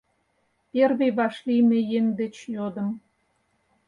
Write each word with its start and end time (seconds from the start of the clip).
Первый 0.73 1.11
вашлийме 1.17 1.79
еҥ 1.97 2.05
деч 2.19 2.35
йодым: 2.55 2.89